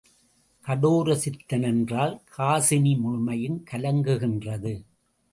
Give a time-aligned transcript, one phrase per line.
[0.67, 4.73] கடோரசித்த னென்றால் காசினி முழுமையுங் கலங்குகின்றது.